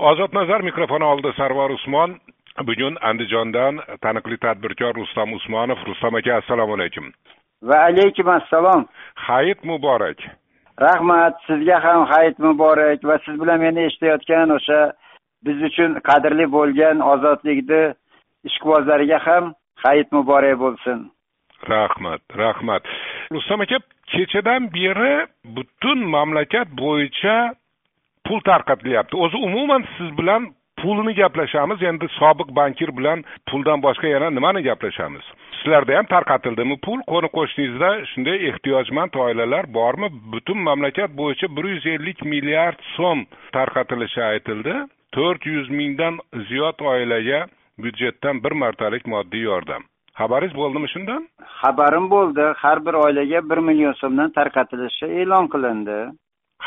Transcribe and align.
ozod 0.00 0.32
nazar 0.32 0.62
mikrofoni 0.62 1.04
oldida 1.04 1.32
sarvar 1.32 1.70
usmon 1.70 2.14
bugun 2.68 2.96
andijondan 3.08 3.80
taniqli 4.04 4.36
tadbirkor 4.44 4.94
rustam 5.00 5.32
usmonov 5.32 5.78
rustam 5.86 6.14
aka 6.14 6.36
assalomu 6.36 6.74
alaykum. 6.74 7.12
Va 7.62 7.78
alaykum 7.88 8.28
assalom. 8.28 8.86
Hayit 9.14 9.64
muborak. 9.64 10.18
Rahmat 10.80 11.34
sizga 11.46 11.84
ham 11.84 12.06
hayit 12.12 12.38
muborak 12.38 13.04
va 13.04 13.18
siz 13.24 13.40
bilan 13.40 13.60
meni 13.60 13.80
eshitayotgan 13.88 14.50
o'sha 14.56 14.80
biz 15.44 15.62
uchun 15.68 15.90
qadrli 16.08 16.46
bo'lgan 16.56 16.96
ozodlikni 17.12 17.82
ishqibozlariga 18.48 19.18
ham 19.26 19.54
hayit 19.84 20.12
muborak 20.12 20.58
bo'lsin. 20.64 20.98
Rahmat 21.72 22.22
rahmat. 22.42 22.82
Rustam 23.32 23.60
aka 23.60 23.78
kechadan 24.12 24.62
beri 24.76 25.14
butun 25.56 25.98
mamlakat 26.14 26.68
bo'yicha 26.82 27.36
pul 28.26 28.40
tarqatilyapti 28.50 29.16
o'zi 29.24 29.36
umuman 29.48 29.84
siz 29.96 30.18
bilan 30.18 30.42
pulni 30.82 31.14
gaplashamiz. 31.14 31.82
Endi 31.82 32.06
sobiq 32.20 32.48
bankir 32.60 32.90
bilan 32.98 33.24
puldan 33.50 33.82
boshqa 33.86 34.08
yana 34.14 34.30
nimani 34.30 34.62
gaplashamiz? 34.68 35.24
Sizlarda 35.58 35.96
ham 35.98 36.06
tarqatildimi 36.14 36.76
pul? 36.86 36.98
Qo'ni 37.12 37.28
qo'shningizda 37.36 37.90
shunday 38.12 38.38
ehtiyojmand 38.50 39.18
oilalar 39.24 39.64
bormi? 39.78 40.08
Butun 40.32 40.58
mamlakat 40.68 41.10
bo'yicha 41.20 41.46
bir 41.56 41.64
yuz 41.74 41.86
ellik 41.94 42.24
milliard 42.32 42.78
so'm 42.96 43.26
tarqatilishi 43.56 44.22
aytildi. 44.32 44.74
To'rt 45.16 45.46
yuz 45.54 45.68
mingdan 45.80 46.14
ziyod 46.48 46.78
oilaga 46.92 47.40
byudjetdan 47.82 48.44
bir 48.44 48.52
martalik 48.62 49.06
moddiy 49.06 49.44
yordam. 49.50 49.82
Xabaringiz 50.20 50.56
bo'ldimi 50.60 50.88
shundan? 50.94 51.22
Xabarim 51.60 52.06
bo'ldi. 52.14 52.44
Har 52.62 52.78
bir 52.86 52.94
oilaga 53.04 53.40
bir 53.50 53.58
million 53.68 53.94
so'mdan 54.02 54.30
tarqatilishi 54.38 55.06
e'lon 55.20 55.46
qilindi. 55.54 55.98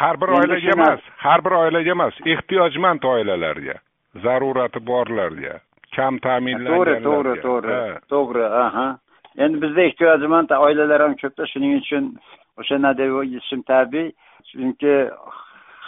Har 0.01 0.15
bir 0.21 0.29
oilaga 0.37 0.71
emas 0.77 1.01
har 1.25 1.45
bir 1.45 1.53
oilaga 1.63 1.91
emas 1.97 2.15
ehtiyojmand 2.33 3.03
oilalarga 3.13 3.75
zarurati 4.25 4.79
borlarga 4.87 5.59
kam 5.95 6.17
ta'minlanganlarga. 6.25 7.01
To'g'ri 7.07 7.41
to'g'ri 7.41 7.41
to'g'ri 7.45 7.79
to'g'ri 8.13 8.45
aha. 8.65 8.87
Endi 9.43 9.61
bizda 9.63 9.81
ehtiyojmand 9.89 10.49
oilalar 10.65 11.01
ham 11.05 11.15
ko'pda. 11.21 11.47
Shuning 11.53 11.73
uchun 11.81 12.09
o'sha 12.59 12.93
deb 13.01 13.13
yetishim 13.33 13.61
tabiiy 13.71 14.09
chunki 14.49 14.95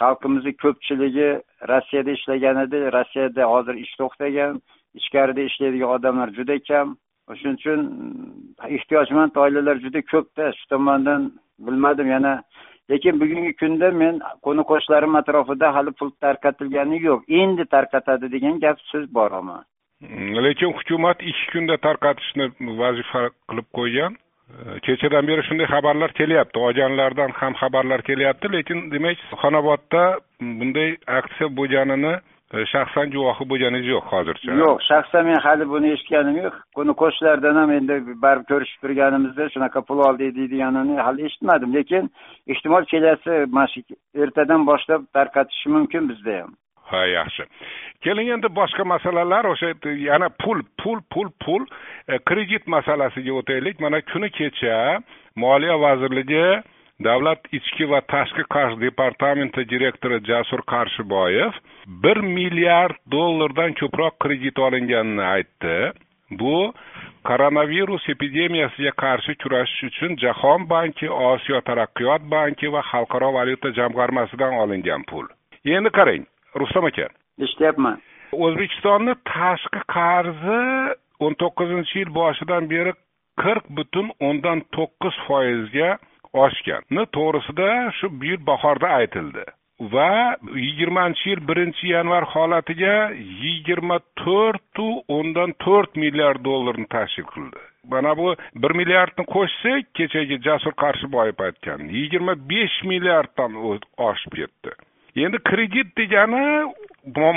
xalqimizni 0.00 0.52
ko'pchiligi 0.62 1.30
rossiyada 1.70 2.10
ishlagan 2.18 2.62
edi. 2.64 2.78
Rossiyada 2.96 3.50
hozir 3.54 3.74
ish 3.84 3.94
to'xtagan 4.00 4.62
ichkarida 5.00 5.42
ishlaydigan 5.50 5.94
odamlar 5.96 6.28
juda 6.38 6.56
kam. 6.68 6.96
Shuning 7.40 7.58
uchun 7.60 7.80
ehtiyojmand 8.76 9.42
oilalar 9.44 9.76
juda 9.84 10.00
ko'pda. 10.12 10.52
Shu 10.58 10.64
tomondan 10.74 11.22
bilmadim 11.66 12.08
yana 12.16 12.34
lekin 12.90 13.20
bugungi 13.20 13.52
kunda 13.62 13.90
men 14.02 14.20
qo'ni 14.44 14.62
qo'shnilarim 14.70 15.16
atrofida 15.22 15.72
hali 15.76 15.92
pul 15.98 16.10
tarqatilgani 16.24 17.00
yo'q. 17.08 17.20
Endi 17.42 17.64
tarqatadi 17.74 18.32
degan 18.34 18.60
gap 18.64 18.78
so'z 18.90 19.08
bor 19.18 19.32
ammo 19.40 19.58
lekin 20.46 20.72
hukumat 20.72 21.18
ikki 21.22 21.46
kunda 21.52 21.76
tarqatishni 21.86 22.46
vazifa 22.78 23.22
qilib 23.48 23.68
qo'ygan. 23.78 24.12
E, 24.16 24.80
kechadan 24.86 25.26
beri 25.26 25.42
shunday 25.48 25.66
xabarlar 25.74 26.12
kelyapti. 26.20 26.58
Olganlardan 26.58 27.30
ham 27.40 27.54
xabarlar 27.60 28.02
kelyapti 28.02 28.52
lekin 28.52 28.90
demak 28.92 29.18
xonobodda 29.42 30.02
bunday 30.40 30.96
aksiya 31.18 31.48
bo'lganini 31.58 32.14
shaxsan 32.54 33.10
guvohi 33.10 33.44
bo'lganingiz 33.50 33.88
yo'q 33.90 34.04
hozircha. 34.12 34.52
Yo'q 34.62 34.82
shaxsan 34.88 35.26
men 35.26 35.40
hali 35.46 35.64
buni 35.68 35.90
eshitganim 35.94 36.36
yo'q. 36.44 36.54
Buni 36.76 36.92
qo'shnilardan 37.02 37.56
ham 37.60 37.72
endi 37.78 37.96
baribir 38.24 38.46
ko'rishib 38.50 38.78
turganimizda 38.84 39.48
shunaqa 39.54 39.82
pul 39.88 40.04
oldik 40.08 40.36
deydiganini 40.36 41.00
hali 41.06 41.26
eshitmadim. 41.28 41.74
Lekin 41.78 42.10
ehtimol 42.52 42.84
kelasi 42.92 43.34
mana 43.56 43.66
shu 43.72 43.82
ertadan 44.22 44.66
boshlab 44.70 45.10
tarqatishi 45.16 45.68
mumkin 45.76 46.08
bizda 46.10 46.38
ham. 46.42 46.54
Ha 46.90 47.02
yaxshi. 47.18 47.42
Keling 48.04 48.30
endi 48.36 48.48
boshqa 48.60 48.84
masalalar 48.94 49.44
o'sha 49.52 49.72
yana 50.10 50.28
pul 50.42 50.62
pul 50.82 50.98
pul 51.12 51.28
pul 51.44 51.62
e, 52.08 52.18
kredit 52.28 52.64
masalasiga 52.76 53.32
o'taylik. 53.40 53.80
Mana 53.80 54.00
kuni 54.12 54.30
kecha 54.38 54.76
moliya 55.36 55.76
vazirligi 55.86 56.46
davlat 57.04 57.40
ichki 57.52 57.88
va 57.90 58.00
tashqi 58.12 58.44
qarz 58.54 58.78
departamenti 58.80 59.64
direktori 59.68 60.20
jasur 60.28 60.62
qarshiboyev 60.72 61.52
bir 62.04 62.20
milliard 62.36 62.96
dollardan 63.16 63.76
ko'proq 63.80 64.18
kredit 64.24 64.58
olinganini 64.58 65.22
aytdi. 65.22 65.76
Bu 66.30 66.72
koronavirus 67.28 68.08
epidemiyasiga 68.14 68.92
qarshi 69.04 69.36
kurashish 69.42 69.84
uchun 69.88 70.16
jahon 70.24 70.68
banki 70.72 71.10
osiyo 71.10 71.60
taraqqiyot 71.68 72.22
banki 72.34 72.72
va 72.72 72.82
xalqaro 72.90 73.32
valyuta 73.38 73.70
jamg'armasidan 73.78 74.58
olingan 74.62 75.02
pul. 75.10 75.26
Endi 75.64 75.90
qarang 75.98 76.26
rustam 76.60 76.84
aka. 76.90 77.08
Eshityapman. 77.44 78.00
O'zbekistonni 78.32 79.14
tashqi 79.32 79.80
qarzi 79.96 80.60
o'n 81.24 81.34
to'qqizinchi 81.42 81.98
yil 82.02 82.10
boshidan 82.18 82.68
beri 82.72 82.92
qirq 83.42 83.64
butun 83.78 84.10
o'ndan 84.28 84.64
to'qqiz 84.76 85.16
foizga 85.26 85.90
oshgani 86.44 87.04
to'g'risida 87.16 87.68
shu 87.98 88.10
bu 88.18 88.24
yil 88.30 88.42
bahorda 88.50 88.88
aytildi. 89.00 89.44
Va 89.94 90.36
yigirmanchi 90.66 91.30
yil 91.30 91.40
birinchi 91.48 91.88
yanvar 91.94 92.24
holatiga 92.32 92.96
yigirma 93.44 93.98
to'rtu 94.24 94.88
o'ndan 95.16 95.50
to'rt 95.64 95.96
milliard 96.02 96.40
dollarni 96.48 96.86
tashkil 96.96 97.26
qildi. 97.34 97.60
Mana 97.92 98.16
bu 98.20 98.28
bir 98.62 98.72
milliardni 98.80 99.24
qo'shsak 99.34 99.82
kechagi 99.98 100.36
jasur 100.46 100.74
qarshiboyev 100.82 101.42
aytgan 101.48 101.80
yigirma 101.98 102.34
besh 102.52 102.76
milliarddan 102.92 103.52
oshib 104.08 104.32
ketdi. 104.40 104.72
Endi 105.24 105.38
kredit 105.50 105.88
degani 105.98 106.44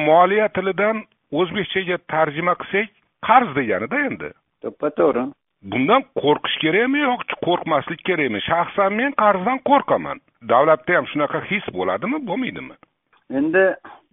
moliya 0.09 0.47
tilidan 0.55 1.03
o'zbekchaga 1.39 1.97
tarjima 2.13 2.53
qilsak 2.61 2.89
qarz 3.27 3.49
deganida 3.59 3.97
endi. 4.09 4.29
To'ppa 4.63 4.89
to'g'ri. 4.99 5.23
Bundan 5.63 6.03
qo'rqish 6.21 6.57
kerakmi 6.63 6.99
yoki 6.99 7.35
qo'rqmaslik 7.47 8.01
kerakmi? 8.09 8.39
Shaxsan 8.49 8.93
men 8.99 9.11
qarzdan 9.21 9.59
qo'rqaman. 9.69 10.17
Davlatda 10.51 10.95
ham 10.97 11.05
shunaqa 11.11 11.39
his 11.51 11.65
bo'ladimi 11.77 12.19
bo'lmaydimi? 12.29 12.75
Endi 13.39 13.65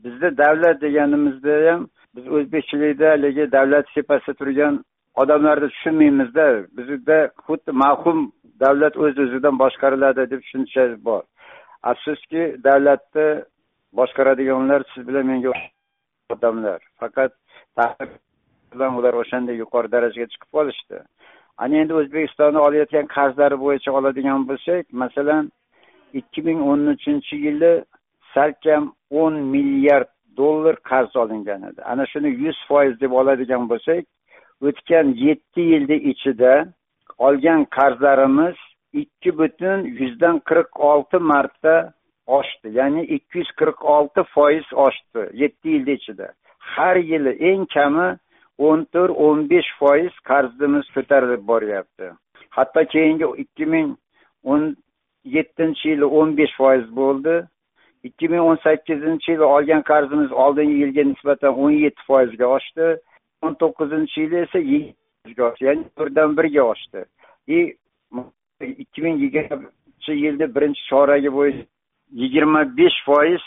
bizda 0.05 0.31
davlat 0.43 0.81
deganimizda 0.87 1.55
ham 1.69 1.87
biz 2.17 2.25
o'zbekchilikda 2.37 3.07
haligi 3.15 3.45
davlat 3.57 3.87
tepasida 3.95 4.35
turgan 4.41 4.75
odamlarni 5.23 5.69
tushunmaymizda. 5.75 6.47
Bizda 6.79 7.19
xuddi 7.47 7.73
mavhum 7.85 8.19
davlat 8.65 8.95
o'z 9.05 9.19
o'zidan 9.25 9.59
boshqariladi 9.63 10.31
deb 10.33 10.41
tushuncha 10.45 10.83
bor. 11.09 11.23
Afsuski 11.91 12.43
davlatni 12.69 13.29
boshqaradiganlar 13.99 14.81
siz 14.93 15.09
bilan 15.09 15.27
menga 15.33 15.53
odamlar. 16.35 16.81
Faqat 17.01 17.33
bilan 18.73 18.99
ular 18.99 19.15
o'shanday 19.23 19.57
yuqori 19.63 19.89
darajaga 19.95 20.27
chiqib 20.33 20.51
qolishdi. 20.57 20.99
Ana 21.59 21.77
endi 21.83 21.95
o'zbekistonni 22.01 22.59
olayotgan 22.67 23.07
qarzlari 23.17 23.57
bo'yicha 23.65 23.91
oladigan 23.99 24.41
bo'lsak 24.49 24.85
masalan 25.03 25.45
ikki 26.21 26.41
ming 26.49 26.61
o'n 26.71 26.87
uchinchi 26.95 27.37
yili 27.47 27.73
salkam 28.35 28.85
o'n 29.21 29.35
milliard 29.53 30.11
dollar 30.41 30.77
qarz 30.91 31.17
olingan 31.23 31.63
edi. 31.69 31.81
Ana 31.93 32.05
shuni 32.13 32.31
yuz 32.45 32.59
foiz 32.69 32.95
deb 33.01 33.13
oladigan 33.21 33.65
bo'lsak 33.73 34.05
o'tgan 34.69 35.07
yetti 35.27 35.63
yilni 35.73 35.99
ichida 36.13 36.53
olgan 37.27 37.61
qarzlarimiz 37.77 38.57
ikki 39.03 39.31
butun 39.39 39.79
yuzdan 40.01 40.37
qirq 40.49 40.71
olti 40.91 41.19
marta 41.33 41.75
oshdi 42.39 42.69
ya'ni 42.79 43.03
ikki 43.17 43.39
yuz 43.39 43.51
qirq 43.61 43.79
olti 43.97 44.23
foiz 44.35 44.67
oshdi 44.87 45.23
yetti 45.43 45.69
yilni 45.75 45.93
ichida. 45.99 46.27
Har 46.73 46.97
yili 46.97 47.33
eng 47.51 47.65
kami 47.75 48.09
o'n 48.59 48.85
to'rt 48.93 49.19
o'n 49.27 49.45
besh 49.51 49.69
foiz 49.79 50.13
qarzimiz 50.31 50.87
ko'tarilib 50.95 51.43
boryapti. 51.51 52.11
Hatto 52.57 52.85
keyingi 52.95 53.27
ikki 53.45 53.67
ming 53.75 53.97
o'n 54.45 54.65
yettinchi 55.37 55.89
yili 55.93 56.09
o'n 56.21 56.37
besh 56.39 56.57
foiz 56.61 56.87
bo'ldi. 57.01 57.37
ikki 58.09 58.29
ming 58.29 58.41
o'n 58.41 58.59
sakkizinchi 58.65 59.33
yili 59.33 59.45
olgan 59.45 59.83
qarzimiz 59.91 60.33
oldingi 60.45 60.77
yilga 60.83 61.05
nisbatan 61.05 61.53
o'n 61.63 61.75
yetti 61.85 62.03
foizga 62.09 62.47
oshdi. 62.57 62.87
o'n 63.43 63.55
to'qqizinchi 63.61 64.21
yili 64.21 64.37
esa 64.47 64.59
ya'ni 65.67 65.85
to'rtdan 65.97 66.37
birga 66.39 66.63
oshdi. 66.73 67.05
И 67.57 67.77
ikki 68.61 69.03
ming 69.03 69.17
yigirmanchi 69.25 70.13
yilni 70.25 70.47
birinchi 70.55 70.83
choragi 70.91 71.31
bo'yicha 71.39 71.65
yigirma 72.23 72.61
besh 72.79 72.99
foiz 73.09 73.43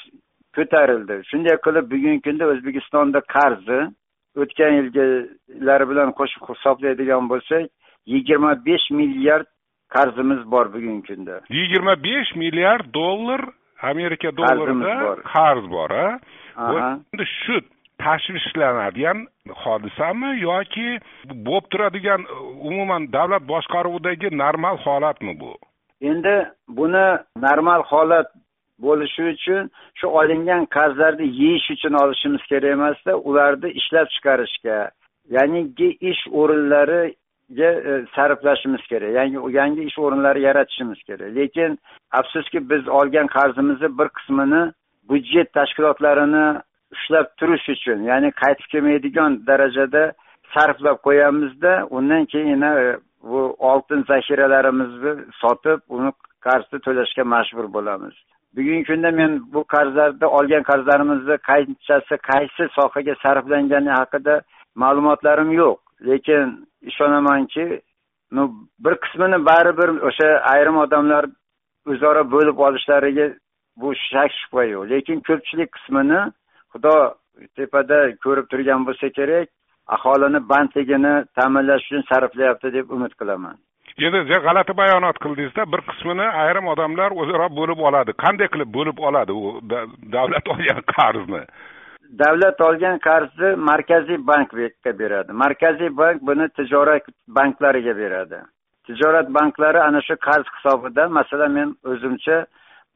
ko'tarildi. 0.56 1.16
Shunday 1.30 1.58
qilib 1.66 1.86
bugungi 1.94 2.22
kunda 2.28 2.46
o'zbekistonda 2.54 3.20
qarzi 3.36 3.80
o'tgan 4.44 4.74
yilgilari 4.80 5.86
bilan 5.92 6.10
qo'shib 6.20 6.44
hisoblaydigan 6.50 7.30
bo'lsak 7.32 7.64
yigirma 8.14 8.52
besh 8.68 8.88
milliard 9.00 9.48
qarzimiz 9.96 10.42
bor 10.54 10.66
bugungi 10.74 11.04
kunda. 11.08 11.36
Yigirma 11.60 11.94
besh 12.08 12.32
milliard 12.42 12.86
dollar 12.94 13.42
amerika 13.92 14.30
dollarida 14.38 14.94
qarz 15.34 15.66
bor 15.76 15.92
a 16.06 16.08
endi 17.14 17.26
shu 17.42 17.56
tashvishlanadigan 18.04 19.18
hodisami 19.64 20.30
yoki 20.48 20.90
bo'lib 21.48 21.66
turadigan 21.72 22.22
umuman 22.70 23.12
davlat 23.16 23.44
boshqaruvidagi 23.54 24.28
normal 24.44 24.76
holatmi 24.86 25.34
bu? 25.42 25.54
Endi 26.12 26.36
buni 26.78 27.06
normal 27.46 27.82
holat 27.92 28.28
bo'lishi 28.86 29.24
uchun 29.34 29.64
shu 30.00 30.08
olingan 30.20 30.64
qarzlarni 30.78 31.28
yeyish 31.42 31.68
uchun 31.76 31.94
olishimiz 32.04 32.44
kerak 32.52 32.72
emasda 32.78 33.12
ularni 33.30 33.70
ishlab 33.80 34.08
chiqarishga 34.16 34.80
ya'niki 35.36 35.88
ish 36.12 36.22
o'rinlariga 36.42 37.72
e, 37.90 38.06
sarflashimiz 38.16 38.84
kerak 38.92 39.12
yangi 39.20 39.38
yangi 39.60 39.82
ish 39.90 40.00
o'rinlari 40.06 40.42
yaratishimiz 40.42 41.04
kerak. 41.04 41.36
Lekin 41.36 41.80
afsuski 42.20 42.70
biz 42.70 42.88
olgan 42.88 43.28
qarzimizni 43.38 43.90
bir 44.00 44.08
qismini 44.18 44.62
byudjet 45.10 45.54
tashkilotlarini 45.58 46.48
ushlab 46.96 47.28
turish 47.40 47.70
uchun 47.76 48.00
ya'ni 48.12 48.30
qaytib 48.42 48.68
kelmaydigan 48.74 49.32
darajada 49.48 50.04
sarflab 50.54 50.98
qo'yamizda 51.08 51.74
undan 51.98 52.26
keyin 52.32 52.50
yana 52.56 52.72
e, 52.84 52.98
bu 53.24 53.42
oltin 53.72 54.02
zaxiralarimizni 54.12 55.14
sotib 55.42 55.80
uni 55.96 56.12
qarzni 56.46 56.80
to'lashga 56.86 57.24
majbur 57.36 57.66
bo'lamiz. 57.76 58.16
Bugungi 58.56 58.84
kunda 58.90 59.12
men 59.12 59.32
bu 59.54 59.62
qarzlarni 59.74 60.28
olgan 60.38 60.64
qarzlarimizni 60.70 61.36
qanchasi 61.50 62.16
qaysi 62.30 62.64
sohaga 62.78 63.14
sarflangani 63.24 63.92
haqida 64.00 64.36
ma'lumotlarim 64.84 65.52
yo'q. 65.62 65.78
Lekin 66.10 66.68
ishonamanki 66.90 67.82
ну 68.32 68.42
bir 68.80 68.94
qismini 69.04 69.46
baribir 69.50 69.90
o'sha 70.10 70.30
ayrim 70.54 70.78
odamlar 70.86 71.24
o'zaro 71.92 72.24
bo'lib 72.34 72.58
olishlariga 72.68 73.28
bu 73.82 73.90
shak 74.10 74.32
shubha 74.40 74.64
yo'q. 74.74 74.84
Lekin 74.94 75.18
ko'pchilik 75.28 75.70
qismini 75.78 76.22
xudo 76.74 76.96
tepada 77.58 77.98
ko'rib 78.24 78.46
turgan 78.52 78.82
bo'lsa 78.88 79.08
kerak 79.18 79.48
aholini 79.96 80.40
bandligini 80.52 81.14
ta'minlash 81.38 81.84
uchun 81.88 82.04
sarflayapti 82.12 82.74
deb 82.78 82.86
umid 82.96 83.14
qilaman. 83.20 83.58
Endi 84.08 84.20
g'alati 84.46 84.74
bayonot 84.82 85.18
qildingizda 85.24 85.64
bir 85.72 85.82
qismini 85.90 86.28
ayrim 86.44 86.68
odamlar 86.74 87.12
o'zaro 87.22 87.48
bo'lib 87.60 87.80
oladi. 87.88 88.12
Qanday 88.24 88.48
qilib 88.54 88.70
bo'lib 88.78 88.98
oladi 89.08 89.32
u 89.32 89.44
davlat 90.16 90.46
olgan 90.54 90.82
qarzni? 90.96 91.44
Davlat 92.22 92.62
olgan 92.68 92.98
qarzni 93.08 93.50
markaziy 93.70 94.20
bankga 94.32 94.92
beradi. 95.02 95.32
Markaziy 95.44 95.90
bank 95.98 96.22
buni 96.30 96.50
tijorat 96.58 97.04
banklariga 97.38 97.98
beradi. 98.02 98.40
Tijorat 98.88 99.28
banklari 99.38 99.80
ana 99.80 100.02
shu 100.08 100.16
qarz 100.28 100.46
hisobidan 100.56 101.12
masalan 101.20 101.52
men 101.58 101.70
o'zimcha 101.92 102.38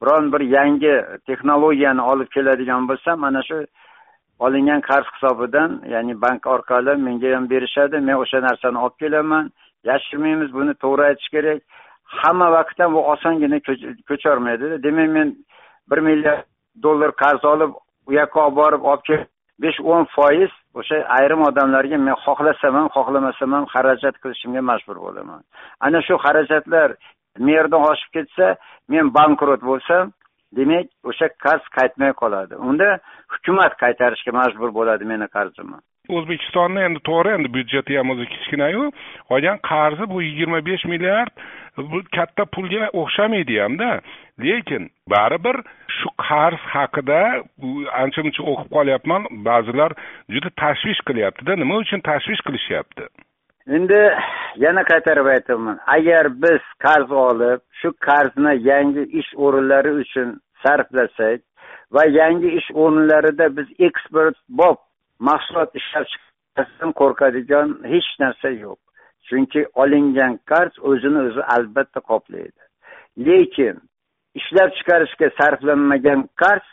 biron 0.01 0.31
bir 0.33 0.41
yangi 0.57 0.95
texnologiyani 1.27 2.01
olib 2.11 2.29
keladigan 2.35 2.87
bo'lsam 2.89 3.19
mana 3.25 3.41
shu 3.49 3.57
olingan 4.39 4.81
qarz 4.89 5.07
hisobidan 5.15 5.69
ya'ni 5.93 6.21
bank 6.21 6.47
orqali 6.55 6.93
menga 7.07 7.35
ham 7.35 7.45
berishadi 7.53 7.97
men 8.07 8.15
o'sha 8.23 8.39
narsani 8.47 8.77
olib 8.85 8.97
kelaman. 9.03 9.51
Yashirmaymiz 9.89 10.49
buni 10.57 10.73
to'g'ri 10.83 11.03
aytish 11.09 11.29
kerak. 11.35 11.59
Hamma 12.21 12.47
vaqt 12.57 12.79
ham 12.83 12.93
bu 12.93 13.01
osongina 13.13 13.59
ko'cholmaydida 14.09 14.83
demak 14.83 15.09
men 15.17 15.35
bir 15.89 15.99
milliard 16.07 16.45
dollar 16.83 17.11
qarz 17.23 17.45
olib 17.53 17.71
u 18.07 18.11
yoqqa 18.19 18.39
olib 18.45 18.55
borib 18.61 18.83
olib 18.91 19.03
kelib 19.09 19.27
besh 19.63 19.79
o'n 19.93 20.05
foiz 20.15 20.51
o'sha 20.79 20.97
ayrim 21.17 21.41
odamlarga 21.49 21.97
men 22.07 22.15
xohlasam 22.25 22.73
ham 22.79 22.87
xohlamasam 22.95 23.49
ham 23.55 23.65
xarajat 23.73 24.15
qilishimga 24.23 24.61
majbur 24.71 24.97
bo'laman. 25.05 25.41
Ana 25.85 25.99
shu 26.07 26.13
xarajatlar 26.25 26.89
me'yordan 27.45 27.81
oshib 27.91 28.09
ketsa 28.17 28.47
men 28.93 29.05
bankrot 29.17 29.61
bo'lsam 29.69 30.03
demak 30.57 30.85
o'sha 31.09 31.27
qarz 31.45 31.63
qaytmay 31.77 32.11
qoladi. 32.21 32.55
Unda 32.69 32.89
hukumat 33.33 33.73
qaytarishga 33.83 34.31
majbur 34.41 34.69
bo'ladi 34.79 35.03
meni 35.11 35.27
qarzimni 35.35 35.79
o'zbekistonni 36.09 36.79
endi 36.87 36.99
to'g'ri 37.09 37.35
endi 37.37 37.53
byudjeti 37.55 37.97
ham 37.97 38.09
o'zi 38.13 38.25
kichkinayu 38.33 38.91
olgan 39.29 39.59
qarzi 39.69 40.09
bu 40.13 40.21
yigirma 40.21 40.65
besh 40.65 40.85
milliard 40.85 41.31
bu 41.77 42.01
katta 42.15 42.45
pulga 42.45 42.89
o'xshamaydi 43.01 43.59
hamda 43.63 43.89
lekin 44.45 44.89
baribir 45.13 45.57
shu 45.97 46.09
qarz 46.27 46.61
haqida 46.75 47.19
ancha 48.01 48.21
muncha 48.25 48.43
o'qib 48.51 48.69
qolyapman. 48.75 49.21
Ba'zilar 49.47 49.91
juda 50.33 50.49
tashvish 50.63 51.01
qilyaptida 51.07 51.55
nima 51.61 51.75
uchun 51.83 51.99
tashvish 52.09 52.41
qilishyapti? 52.47 53.07
Endi 53.77 54.01
yana 54.65 54.83
qaytarib 54.91 55.27
aytaman. 55.35 55.79
Agar 55.97 56.25
biz 56.45 56.63
qarz 56.85 57.11
olib 57.27 57.61
shu 57.81 57.89
qarzni 58.07 58.53
yangi 58.69 59.03
ish 59.19 59.31
o'rinlari 59.45 59.91
uchun 60.03 60.39
sarflasak 60.63 61.39
va 61.95 62.03
yangi 62.19 62.49
ish 62.59 62.69
o'rinlarida 62.83 63.45
biz 63.57 63.67
eksport 63.87 64.37
bob 64.61 64.82
mahsulot 65.29 65.71
ishlab 65.79 66.05
chiqarishdan 66.11 66.91
qo'rqadigan 67.01 67.67
hech 67.93 68.09
narsa 68.23 68.49
yo'q. 68.63 68.79
Chunki 69.27 69.61
olingan 69.83 70.33
qarz 70.51 70.73
o'zini 70.89 71.19
o'zi 71.27 71.41
albatta 71.55 71.99
qoplaydi. 72.09 72.61
Lekin 73.27 73.75
ishlab 74.39 74.69
chiqarishga 74.77 75.27
sarflanmagan 75.39 76.19
qarz 76.41 76.65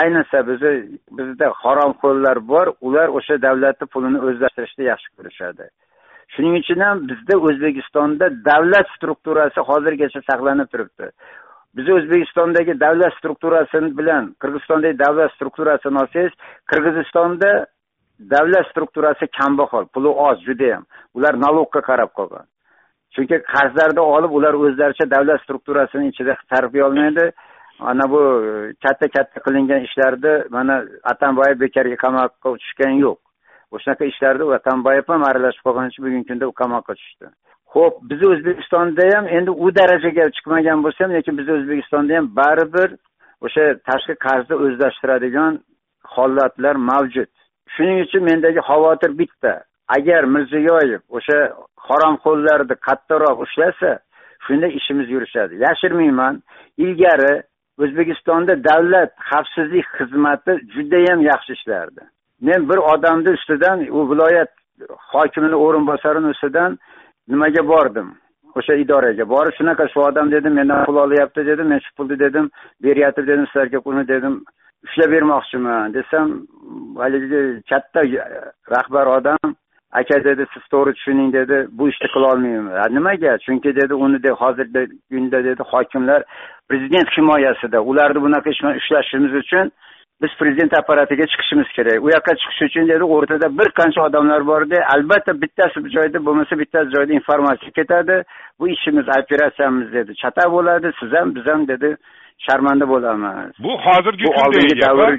ayniqsa 0.00 0.38
bizni 0.50 0.74
bizda 1.18 1.46
haromxo'rlar 1.62 2.38
bor 2.52 2.66
ular 2.86 3.08
o'sha 3.18 3.36
davlatni 3.46 3.86
pulini 3.94 4.18
o'zlashtirishni 4.28 4.84
yaxshi 4.92 5.08
ko'rishadi. 5.16 5.66
Shuning 6.34 6.54
uchun 6.62 6.80
ham 6.86 6.96
bizda 7.10 7.34
o'zbekistonda 7.48 8.26
davlat 8.50 8.86
strukturasi 8.96 9.60
hozirgacha 9.68 10.20
saqlanib 10.30 10.68
turibdi. 10.72 11.06
Biz 11.76 11.86
o'zbekistondagi 11.96 12.80
davlat 12.84 13.12
strukturasi 13.18 13.78
bilan 13.98 14.24
qirg'izistondagi 14.42 14.98
davlat 15.04 15.30
strukturasini 15.36 15.98
olsangiz 16.02 16.32
qirg'izistonda 16.70 17.50
davlat 18.20 18.66
strukturasi 18.70 19.26
kambag'al 19.38 19.86
puli 19.94 20.08
oz 20.08 20.38
judayam. 20.48 20.84
Ular 21.14 21.34
налогga 21.46 21.80
qarab 21.80 22.10
qolgan. 22.18 22.46
Chunki 23.14 23.36
qarzlarni 23.54 24.00
olib 24.16 24.32
ular 24.38 24.54
o'zlaricha 24.54 25.10
davlat 25.10 25.42
strukturasini 25.44 26.08
ichida 26.12 26.36
sarflay 26.50 26.82
olmaydi. 26.88 27.30
Ana 27.80 28.10
bu 28.10 28.20
e, 28.48 28.72
katta 28.84 29.06
katta 29.16 29.40
qilingan 29.46 29.80
ishlarni 29.88 30.34
mana 30.50 30.74
atambayev 31.12 31.60
bekorga 31.64 31.96
qamoqqa 32.04 32.48
tushgani 32.62 33.00
yo'q. 33.06 33.18
O'shanaqa 33.74 34.04
ishlarda 34.12 34.44
atambayev 34.58 35.04
ham 35.08 35.22
aralashib 35.30 35.62
qolgani 35.66 35.88
uchun 35.92 36.04
bugungi 36.06 36.28
kunda 36.30 36.48
u 36.52 36.54
qamoqqa 36.62 36.92
tushdi. 37.00 37.26
Ho'p 37.74 37.94
bizni 38.10 38.26
o'zbekistonda 38.34 39.04
ham 39.16 39.26
endi 39.36 39.50
u 39.64 39.66
darajaga 39.78 40.24
chiqmagan 40.36 40.78
bo'lsa 40.84 41.04
ham 41.04 41.12
lekin 41.16 41.34
bizni 41.38 41.52
o'zbekistonda 41.58 42.16
ham 42.18 42.26
baribir 42.40 42.88
o'sha 43.46 43.64
tashqi 43.88 44.14
qarzni 44.26 44.54
o'zlashtiradigan 44.64 45.52
holatlar 46.14 46.76
mavjud. 46.90 47.32
Shuning 47.74 47.98
uchun 48.06 48.22
mendagi 48.30 48.60
xavotir 48.70 49.18
bitta. 49.20 49.54
Agar 49.96 50.22
mirziyoyev 50.34 51.02
o'sha 51.16 51.38
haromxo'rlarni 51.88 52.76
qattiqroq 52.86 53.38
ushlasa 53.46 53.90
shunda 54.46 54.66
ishimiz 54.78 55.10
yurishadi. 55.14 55.54
Yashirmayman. 55.66 56.34
Ilgari 56.84 57.34
o'zbekistonda 57.82 58.54
davlat 58.68 59.10
xavfsizlik 59.30 59.86
xizmati 59.98 60.52
judayam 60.74 61.20
yaxshi 61.30 61.52
ishlardi. 61.58 62.02
Men 62.40 62.68
bir 62.68 62.78
odamni 62.92 63.30
ustidan 63.38 63.78
u 63.98 64.10
viloyat 64.10 64.52
hokimini 65.12 65.56
o'rinbosarini 65.64 66.28
ustidan 66.34 66.78
nimaga 67.28 67.68
bordim? 67.68 68.08
O'sha 68.58 68.74
idoraga 68.84 69.24
borib 69.34 69.54
shunaqa 69.58 69.88
shu 69.92 70.00
odam 70.08 70.30
dedim 70.34 70.52
mendan 70.58 70.84
pul 70.86 70.96
olyapti 71.04 71.46
dedim 71.46 71.66
men 71.72 71.80
shu 71.86 71.90
pulni 71.96 72.18
dedim 72.24 72.50
beryapti 72.84 73.26
dedim 73.30 73.46
sizlarga 73.46 73.78
uni 73.84 74.08
dedim. 74.08 74.34
Ushlab 74.86 75.10
bermoqchiman 75.14 75.94
desam 75.94 76.28
haligi 77.02 77.42
katta 77.70 78.00
e, 78.04 78.28
rahbar 78.74 79.06
odam 79.18 79.54
aka 80.00 80.24
dedi 80.24 80.46
siz 80.54 80.64
to'g'ri 80.72 80.92
tushuning 80.96 81.32
dedi 81.38 81.56
bu 81.78 81.88
ishni 81.92 82.08
qilolmayman 82.14 82.94
nimaga? 82.96 83.32
Chunki 83.46 83.70
dedi 83.80 83.94
uni 83.94 84.22
de 84.26 84.30
hozirgi 84.40 84.82
kunda 85.10 85.44
dedi 85.48 85.62
hokimlar 85.72 86.20
prezident 86.68 87.08
himoyasida 87.16 87.78
ularni 87.90 88.20
bunaqa 88.26 88.50
ish 88.50 88.60
bilan 88.62 88.76
ushlashimiz 88.80 89.34
uchun 89.42 89.66
biz 90.22 90.30
prezident 90.40 90.72
apparatiga 90.78 91.24
chiqishimiz 91.32 91.68
kerak. 91.76 91.98
U 92.04 92.08
yoqqa 92.16 92.32
chiqish 92.40 92.62
uchun 92.68 92.84
dedi 92.92 93.04
o'rtada 93.16 93.46
bir 93.58 93.68
qancha 93.78 94.00
odamlar 94.08 94.46
borda 94.50 94.78
albatta 94.94 95.32
bittasi 95.42 95.84
bir 95.84 95.90
joyda 95.96 96.18
bo'lmasa 96.26 96.58
bittasi 96.62 96.88
joyda 96.96 97.12
informatsiya 97.20 97.72
ketadi. 97.78 98.16
Bu 98.58 98.68
ishimiz 98.76 99.06
operatsiyamiz 99.18 99.92
dedi 99.96 100.12
chata 100.22 100.44
bo'ladi 100.54 100.88
siz 101.00 101.10
ham 101.18 101.34
biz 101.36 101.46
ham 101.52 101.68
dedi 101.72 101.96
sharmanda 102.44 102.88
bo'lamiz 102.92 103.52
bu 103.66 103.72
hozirgi 103.86 104.24
bu 104.28 104.32
oldingi 104.42 104.76
davr 104.82 105.12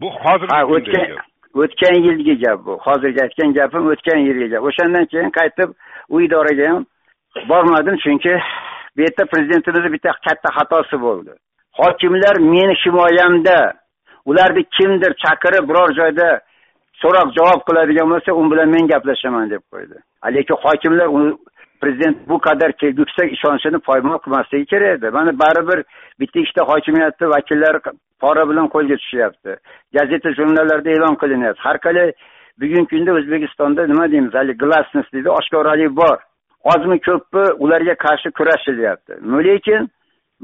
bu 0.00 0.08
hozirgi 0.22 0.64
o'tgan 0.74 1.06
o'tgan 1.54 1.94
yilgi 1.94 2.38
gap 2.38 2.66
bu. 2.66 2.78
Hozirgi 2.86 3.22
aytgan 3.22 3.52
gapim 3.58 3.86
o'tgan 3.92 4.18
yilgi 4.28 4.48
gap. 4.52 4.62
O'shandan 4.68 5.04
keyin 5.12 5.30
qaytib 5.38 5.68
u 6.08 6.20
idoraga 6.20 6.64
ham 6.70 6.86
bormadim 7.48 7.96
chunki 8.04 8.34
bu 8.96 9.00
yerda 9.02 9.24
prezidentimizni 9.32 9.92
bitta 9.92 10.10
katta 10.26 10.48
xatosi 10.58 10.96
bo'ldi. 11.06 11.32
Hokimlar 11.80 12.36
meni 12.54 12.74
himoyamda 12.84 13.58
ularni 14.30 14.62
kimdir 14.76 15.12
chaqirib 15.24 15.64
biror 15.70 15.90
joyda 16.00 16.28
so'roq 17.02 17.28
javob 17.38 17.60
qiladigan 17.68 18.06
bo'lsa 18.12 18.30
u 18.40 18.42
bilan 18.50 18.68
men 18.74 18.84
gaplashaman 18.92 19.50
deb 19.50 19.62
qo'ydi. 19.72 19.96
Lekin 20.36 20.56
hokimlar 20.64 21.08
prezident 21.84 22.28
bu 22.28 22.38
qadar 22.38 22.70
yuksak 22.82 23.32
ishonchini 23.36 23.78
poymol 23.78 24.18
qilmasligi 24.24 24.66
kerak 24.72 24.98
edi. 24.98 25.10
Mana 25.10 25.38
baribir 25.38 25.84
bitta 26.20 26.40
ikkita 26.40 26.62
hokimiyatni 26.70 27.26
vakillari 27.34 27.78
pora 28.22 28.48
bilan 28.50 28.66
qo'lga 28.74 28.96
tushyapti. 29.02 29.56
Gazeta 29.96 30.30
jurnallarda 30.38 30.90
e'lon 30.96 31.14
qilinyapti. 31.22 31.60
Har 31.66 31.76
qalay 31.86 32.12
bugungi 32.60 32.88
kunda 32.92 33.10
o'zbekistonda 33.18 33.86
nima 33.92 34.06
deymiz 34.12 34.34
haligi 34.34 34.58
glasnost 34.64 35.12
deydi 35.14 35.30
oshkoralik 35.38 35.90
bor. 36.00 36.18
Ozmi 36.72 36.98
ko'pmi 37.08 37.44
ularga 37.64 37.94
qarshi 38.04 38.28
kurashilyapti. 38.38 39.12
Lekin 39.48 39.82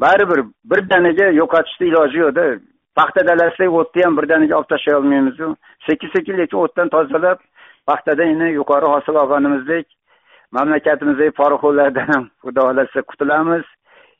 baribir 0.04 0.40
birdaniga 0.70 1.26
yo'qotishni 1.40 1.86
iloji 1.90 2.18
yo'qda 2.24 2.44
paxta 2.98 3.20
dalasidagi 3.30 3.72
o'tni 3.80 4.04
ham 4.06 4.14
birdaniga 4.18 4.54
olib 4.58 4.68
tashlay 4.72 4.94
olmaymizu. 5.00 5.46
Sekin 5.86 6.08
sekin 6.16 6.34
lekin 6.40 6.58
o'tdan 6.64 6.88
tozalab 6.96 7.38
paxtadan 7.88 8.28
yana 8.32 8.48
yuqori 8.58 8.86
hosil 8.94 9.14
olganimizdek 9.22 9.86
mamlakatimizdagi 10.56 11.36
poraxo'rlardan 11.40 12.08
ham 12.14 12.24
xudo 12.44 12.60
xohlasa 12.68 13.00
qutulamiz. 13.10 13.66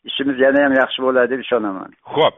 Ishimiz 0.09 0.39
yana 0.41 0.65
ham 0.65 0.75
yaxshi 0.83 1.03
bo'ladi 1.05 1.31
deb 1.33 1.41
ishonaman. 1.45 1.91
Ho'p 2.17 2.37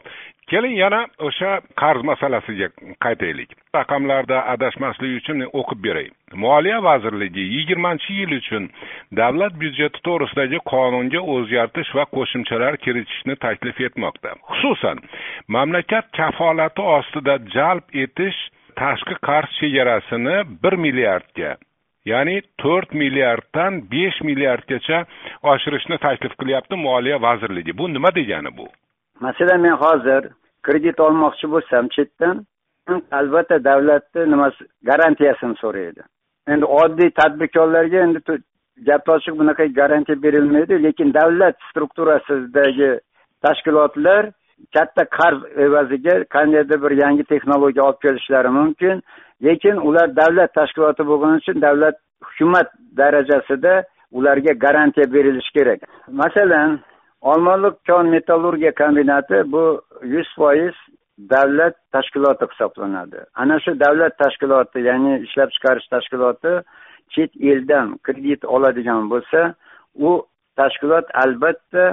keling 0.51 0.75
yana 0.83 1.01
o'sha 1.29 1.51
qarz 1.83 2.03
masalasiga 2.11 2.69
qaytaylik. 3.05 3.51
Raqamlarda 3.79 4.39
adashmaslik 4.55 5.13
uchun 5.21 5.45
o'qib 5.61 5.81
beray. 5.87 6.09
Moliya 6.45 6.79
vazirligi 6.89 7.45
yigirmanchi 7.57 8.17
yil 8.21 8.33
uchun 8.41 8.65
davlat 9.21 9.55
byudjeti 9.63 10.03
to'g'risidagi 10.09 10.59
qonunga 10.73 11.21
o'zgartish 11.35 11.91
va 11.99 12.05
qo'shimchalar 12.17 12.81
kiritishni 12.85 13.35
taklif 13.47 13.81
etmoqda. 13.89 14.31
Xususan 14.51 14.99
mamlakat 15.57 16.07
kafolati 16.19 16.83
ostida 16.97 17.35
jalb 17.57 17.85
etish 18.05 18.41
tashqi 18.81 19.15
qarz 19.29 19.51
chegarasini 19.61 20.37
bir 20.63 20.75
milliardga 20.85 21.51
ya'ni 22.05 22.43
to'rt 22.59 22.95
milliarddan 22.95 23.83
besh 23.93 24.21
milliardgacha 24.29 25.05
oshirishni 25.43 25.99
taklif 25.99 26.33
qilyapti 26.41 26.77
moliya 26.87 27.23
vazirligi. 27.23 27.79
Bu 27.79 27.93
nima 27.95 28.15
degani 28.15 28.57
bu? 28.57 28.67
Masalan 29.21 29.61
men 29.61 29.77
hozir 29.85 30.23
kredit 30.63 31.01
olmoqchi 31.01 31.51
bo'lsam 31.55 31.89
chetdan 31.97 32.47
albatta 33.13 33.65
davlatni 33.65 34.31
nimasi 34.31 34.65
garantiyasini 34.91 35.57
so'raydi. 35.63 36.03
Endi 36.49 36.65
oddiy 36.65 37.11
tadbirkorlarga 37.21 37.99
endi 38.07 38.21
gapni 38.89 39.15
ochiq 39.15 39.35
bunaqa 39.41 39.67
garantiya 39.81 40.23
berilmaydi 40.23 40.83
lekin 40.83 41.15
davlat 41.15 41.57
strukturasidagi 41.71 42.91
tashkilotlar 43.45 44.31
katta 44.77 45.05
qarz 45.19 45.41
evaziga 45.67 46.15
qandaydir 46.35 46.83
bir 46.85 46.93
yangi 47.05 47.25
texnologiya 47.33 47.85
olib 47.85 48.01
kelishlari 48.05 48.51
mumkin. 48.59 49.03
Lekin 49.47 49.77
ular 49.89 50.09
davlat 50.17 50.55
tashkiloti 50.55 51.03
bo'lgani 51.11 51.37
uchun 51.43 51.61
davlat 51.67 51.97
hukumat 52.29 52.69
darajasida 53.01 53.75
ularga 54.13 54.53
garantiya 54.65 55.13
berilishi 55.15 55.53
kerak. 55.57 55.81
Masalan 56.23 56.81
olmaliq 57.21 57.75
kon 57.89 58.07
metallurgiya 58.15 58.73
kombinati 58.83 59.39
bu 59.53 59.65
yuz 60.15 60.29
foiz 60.39 60.75
davlat 61.19 61.75
tashkiloti 61.93 62.45
hisoblanadi. 62.53 63.19
Ana 63.35 63.61
shu 63.65 63.71
davlat 63.85 64.19
tashkiloti 64.23 64.79
ya'ni 64.89 65.13
ishlab 65.27 65.51
chiqarish 65.55 65.89
tashkiloti 65.95 66.53
chet 67.15 67.33
eldan 67.51 67.89
kredit 68.07 68.45
oladigan 68.45 69.11
bo'lsa 69.13 69.41
u 70.09 70.11
tashkilot 70.61 71.07
albatta 71.25 71.85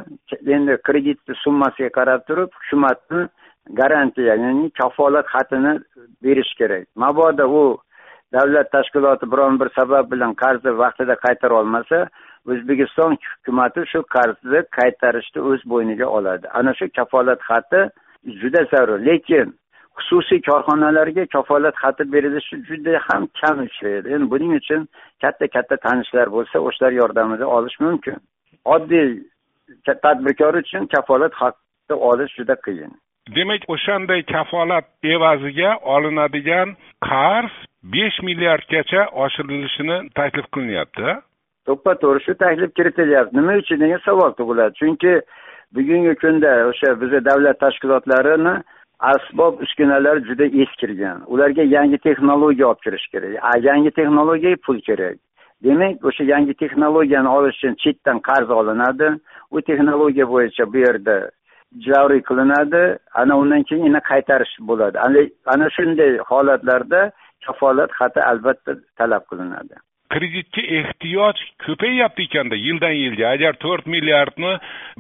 endi 0.56 0.74
kreditni 0.88 1.36
summasiga 1.44 1.90
qarab 1.98 2.22
turib 2.30 2.50
hukumatni 2.60 3.22
garantiya 3.70 4.36
ya'ni 4.36 4.70
kafolat 4.70 5.26
xatini 5.36 5.74
berish 6.24 6.54
kerak. 6.60 6.88
Mabodo 6.96 7.46
u 7.62 7.78
davlat 8.34 8.72
tashkiloti 8.72 9.32
biron 9.32 9.60
bir 9.60 9.70
sabab 9.80 10.12
bilan 10.12 10.34
qarzni 10.34 10.72
vaqtida 10.84 11.16
qaytara 11.26 11.54
olmasa 11.62 11.98
o'zbekiston 12.48 13.18
hukumati 13.32 13.82
shu 13.92 14.00
qarzni 14.16 14.60
qaytarishni 14.78 15.40
o'z 15.50 15.62
bo'yniga 15.72 16.08
oladi. 16.18 16.46
Ana 16.60 16.74
shu 16.80 16.86
kafolat 16.98 17.42
xati 17.50 17.82
juda 18.42 18.62
zarur. 18.72 19.00
Lekin 19.10 19.48
xususiy 19.98 20.42
korxonalarga 20.50 21.26
kafolat 21.36 21.76
xati 21.84 22.04
berilishi 22.14 22.56
juda 22.70 22.94
ham 23.08 23.24
kam 23.40 23.56
uchraydi. 23.68 24.08
Endi 24.16 24.32
buning 24.34 24.54
uchun 24.62 24.82
katta 25.22 25.46
katta 25.56 25.76
tanishlar 25.86 26.28
bo'lsa 26.36 26.58
o'shalar 26.68 26.94
yordamida 27.02 27.46
olish 27.58 27.78
mumkin. 27.86 28.18
Oddiy 28.76 29.08
tadbirkor 30.04 30.54
uchun 30.64 30.84
kafolat 30.96 31.34
xati 31.42 31.94
olish 32.12 32.34
juda 32.40 32.56
qiyin. 32.66 32.92
Demak 33.36 33.62
o'shanday 33.74 34.22
kafolat 34.34 34.86
evaziga 35.04 35.72
olinadigan 35.96 36.70
qarz 37.10 37.54
besh 37.94 38.18
milliardgacha 38.28 39.02
oshirilishini 39.24 39.98
taklif 40.20 40.48
qilinyapti. 40.54 41.08
To'ppa 41.68 41.94
to'g'ri 42.02 42.24
shu 42.26 42.34
taklif 42.44 42.72
kiritilyapti. 42.78 43.38
Nima 43.38 43.54
uchun 43.62 43.80
degan 43.84 44.02
savol 44.08 44.32
tug'iladi. 44.40 44.74
Chunki 44.82 45.14
bugungi 45.76 46.14
kunda 46.24 46.52
o'sha 46.72 46.90
bizni 47.02 47.22
davlat 47.30 47.60
tashkilotlarini 47.64 48.56
asbob 49.12 49.62
uskunalar 49.64 50.18
juda 50.28 50.46
eskirgan. 50.64 51.18
Ularga 51.34 51.64
yangi 51.78 51.98
texnologiya 52.08 52.68
olib 52.72 52.82
kirish 52.86 53.08
kerak. 53.14 53.34
Yangi 53.70 53.92
texnologiyaga 53.98 54.62
pul 54.66 54.80
kerak. 54.90 55.18
Demak 55.64 56.06
o'sha 56.10 56.24
yangi 56.34 56.54
texnologiyani 56.62 57.30
olish 57.38 57.58
uchun 57.60 57.76
chetdan 57.84 58.18
qarz 58.30 58.50
olinadi. 58.60 59.10
U 59.52 59.62
texnologiya 59.70 60.26
bo'yicha 60.34 60.74
bu 60.74 60.78
yerda 60.86 61.16
joriy 61.88 62.22
qilinadi. 62.30 62.98
Ana 63.14 63.38
undan 63.38 63.64
keyin 63.64 63.86
yana 63.86 64.02
qaytarish 64.12 64.56
bo'ladi. 64.70 64.98
Ana 65.54 65.70
shunday 65.78 66.18
holatlarda 66.30 67.12
kafolat 67.46 67.92
xati 68.00 68.22
albatta 68.32 68.72
talab 68.98 69.24
qilinadi. 69.32 69.76
Kreditga 70.14 70.62
ehtiyoj 70.80 71.38
ko'payyapti 71.66 72.22
ekanda 72.28 72.56
yildan 72.56 72.96
yilga. 73.04 73.26
Agar 73.36 73.54
to'rt 73.66 73.86
milliardni 73.88 74.54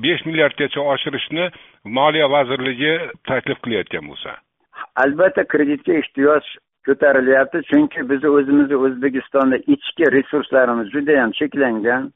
besh 0.03 0.25
milliardgacha 0.25 0.81
oshirishni 0.93 1.45
moliya 1.97 2.27
vazirligi 2.35 2.93
taklif 3.29 3.59
qilayotgan 3.65 4.05
bo'lsa. 4.09 4.37
Albatta 5.03 5.43
kreditga 5.53 5.93
ehtiyoj 6.01 6.45
ko'tarilyapti 6.87 7.63
chunki 7.71 8.09
bizni 8.09 8.29
o'zimizni 8.37 8.77
o'zbekistonda 8.85 9.57
ichki 9.75 10.05
resurslarimiz 10.17 10.87
judayam 10.95 11.31
cheklangan 11.39 12.11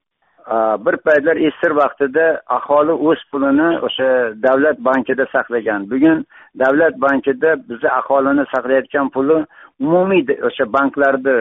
bir 0.86 0.98
paytlar 0.98 1.36
esir 1.36 1.72
vaqtida 1.72 2.42
aholi 2.48 2.92
o'z 2.92 3.20
pulini 3.32 3.70
o'sha 3.88 4.10
davlat 4.44 4.78
bankida 4.80 5.26
saqlagan. 5.32 5.90
Bugun 5.92 6.26
davlat 6.60 6.96
bankida 7.06 7.56
bizni 7.70 7.90
aholini 7.90 8.46
saqlayotgan 8.56 9.10
puli 9.10 9.46
umumiy 9.80 10.24
o'sha 10.48 10.66
banklarni 10.74 11.38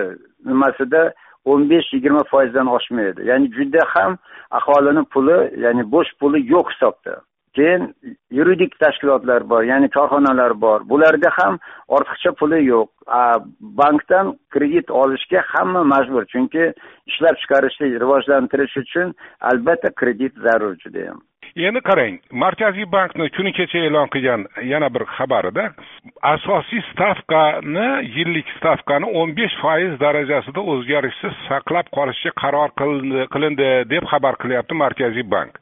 nimasida 0.47 1.13
o'n 1.45 1.71
besh 1.71 1.89
yigirma 1.95 2.23
foizdan 2.33 2.67
oshmaydi. 2.77 3.27
Ya'ni 3.31 3.51
juda 3.57 3.83
ham 3.95 4.19
aholini 4.51 5.05
puli 5.13 5.39
ya'ni 5.65 5.85
bo'sh 5.95 6.13
puli 6.21 6.39
yo'q 6.55 6.67
hisobda. 6.73 7.15
Keyin 7.57 7.95
yuridik 8.39 8.79
tashkilotlar 8.83 9.49
bor 9.51 9.63
ya'ni 9.63 9.89
korxonalar 9.97 10.53
bor. 10.65 10.81
Bularda 10.93 11.31
ham 11.39 11.59
ortiqcha 11.89 12.33
puli 12.41 12.61
yo'q. 12.65 12.89
Bankdan 13.81 14.37
kredit 14.55 14.91
olishga 14.91 15.43
hamma 15.53 15.83
majbur. 15.95 16.25
Chunki 16.33 16.65
ishlab 17.11 17.37
chiqarishni 17.43 17.93
rivojlantirish 18.05 18.77
uchun 18.83 19.15
albatta 19.51 19.91
kredit 20.01 20.35
zarur 20.47 20.75
judayam. 20.85 21.21
Endi 21.57 21.81
qarang 21.81 22.19
markaziy 22.33 22.87
bankni 22.93 23.29
kuni 23.37 23.53
kecha 23.53 23.79
e'lon 23.87 24.09
qilgan 24.15 24.47
yana 24.65 24.89
bir 24.95 25.05
xabarida 25.17 25.65
asosiy 26.33 26.81
stavkani 26.93 27.89
yillik 28.17 28.49
stavkani 28.57 29.11
o'n 29.21 29.35
besh 29.37 29.57
foiz 29.61 29.99
darajasida 30.01 30.61
o'zgarishsiz 30.75 31.35
saqlab 31.49 31.93
qolishga 31.97 32.33
qaror 32.43 32.73
qilindi 33.35 33.69
deb 33.93 34.09
xabar 34.13 34.41
qilyapti 34.43 34.75
markaziy 34.75 35.31
bank. 35.35 35.53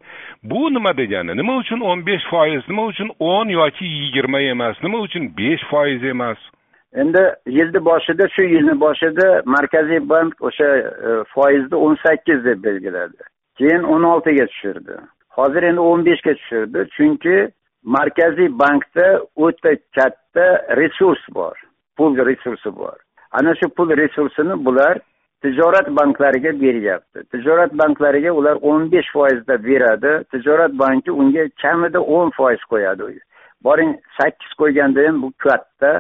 Bu 0.42 0.70
nima 0.74 0.92
degani? 0.96 1.36
Nima 1.36 1.56
uchun 1.62 1.80
o'n 1.80 2.06
besh 2.06 2.26
foiz 2.30 2.62
nima 2.68 2.86
uchun 2.92 3.10
o'n 3.18 3.48
yoki 3.48 3.84
yigirma 3.84 4.40
emas? 4.40 4.76
Nima 4.82 4.98
uchun 5.06 5.28
besh 5.38 5.64
foiz 5.70 6.04
emas? 6.04 6.38
Endi 6.94 7.22
yilni 7.46 7.80
boshida 7.90 8.28
shu 8.34 8.42
yilni 8.42 8.74
boshida 8.80 9.42
markaziy 9.44 10.00
bank 10.12 10.34
o'sha 10.40 10.68
e, 10.76 11.22
foizni 11.34 11.76
o'n 11.86 11.96
sakkiz 12.06 12.44
deb 12.44 12.62
belgiladi. 12.64 13.18
Keyin 13.58 13.82
o'n 13.94 14.02
oltiga 14.02 14.46
tushirdi. 14.46 14.96
Hozir 15.38 15.62
endi 15.70 15.80
o'n 15.80 16.04
beshga 16.08 16.34
tushirdi 16.38 16.86
chunki 16.96 17.36
markaziy 17.96 18.48
bankda 18.62 19.08
o'ta 19.46 19.72
katta 19.96 20.46
resurs 20.82 21.24
bor 21.34 21.56
pul 22.00 22.16
resursi 22.16 22.70
bor. 22.76 22.98
Ana 23.32 23.54
shu 23.60 23.68
pul 23.76 23.88
resursini 24.02 24.54
bular 24.64 24.94
tijorat 25.42 25.88
banklariga 25.98 26.52
beryapti. 26.62 27.18
Tijorat 27.32 27.72
banklariga 27.80 28.32
ular 28.40 28.56
o'n 28.70 28.88
besh 28.92 29.10
foizda 29.16 29.56
beradi. 29.68 30.12
Tijorat 30.32 30.72
banki 30.82 31.10
unga 31.22 31.44
kamida 31.62 32.00
o'n 32.16 32.32
foiz 32.38 32.62
qo'yadi. 32.72 33.18
Boring 33.64 33.92
sakkiz 34.18 34.52
qo'yganda 34.60 35.06
ham 35.06 35.22
bu 35.22 35.32
katta. 35.44 35.92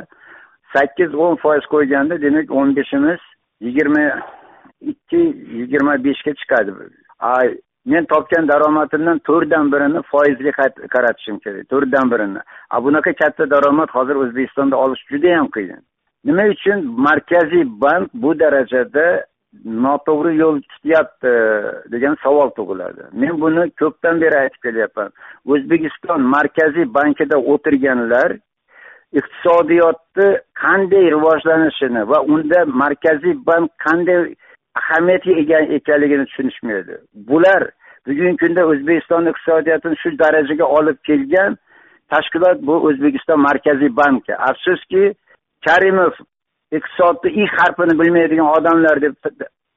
Sakkiz 0.74 1.14
o'n 1.24 1.36
foiz 1.44 1.64
qo'yganda 1.74 2.20
demak 2.24 2.48
o'n 2.60 2.76
beshimiz 2.78 3.20
yigirma 3.66 4.04
ikki 4.92 5.22
yigirma 5.58 5.94
beshga 6.06 6.32
chiqadi. 6.40 6.72
Men 7.86 8.04
topgan 8.12 8.48
daromadimdan 8.48 9.18
to'rtdan 9.28 9.72
birini 9.72 10.02
foizga 10.12 10.52
qaratishim 10.94 11.38
kerak 11.44 11.68
to'rtdan 11.72 12.10
birini. 12.12 12.40
A 12.70 12.84
bunaqa 12.84 13.12
katta 13.22 13.50
daromad 13.50 13.88
hozir 13.96 14.16
o'zbekistonda 14.22 14.76
olish 14.76 15.04
judayam 15.12 15.48
qiyin. 15.56 15.80
Nima 16.24 16.44
uchun? 16.54 16.78
Markaziy 17.08 17.64
bank 17.84 18.08
bu 18.14 18.38
darajada 18.40 19.06
noto'g'ri 19.64 20.36
yo'l 20.42 20.60
tutyapti 20.72 21.32
degan 21.92 22.16
savol 22.24 22.50
tug'iladi. 22.58 23.02
Men 23.12 23.40
buni 23.40 23.70
ko'pdan 23.80 24.20
beri 24.20 24.36
aytib 24.42 24.60
kelyapman. 24.66 25.10
O'zbekiston 25.52 26.20
markaziy 26.36 26.86
bankida 26.98 27.36
o'tirganlar 27.52 28.36
iqtisodiyotni 29.18 30.28
qanday 30.62 31.04
rivojlanishini 31.14 32.02
va 32.10 32.18
unda 32.34 32.64
markaziy 32.82 33.34
bank 33.48 33.70
qanday 33.86 34.20
ahamiyatga 34.80 35.32
ega 35.42 35.58
ekanligini 35.76 36.26
tushunishmaydi. 36.26 36.94
Bular 37.30 37.62
bugungi 38.06 38.36
kunda 38.42 38.66
o'zbekiston 38.72 39.30
iqtisodiyotini 39.32 39.96
shu 40.02 40.18
darajaga 40.22 40.66
olib 40.78 40.98
kelgan 41.08 41.56
tashkilot 42.12 42.58
bu 42.68 42.74
o'zbekiston 42.88 43.40
markaziy 43.48 43.92
banki. 44.02 44.32
Afsuski 44.48 45.02
karimov 45.66 46.12
iqtisodni 46.78 47.30
i 47.40 47.46
harfini 47.56 47.98
bilmaydigan 48.00 48.48
odamlar 48.56 49.02
deb 49.02 49.14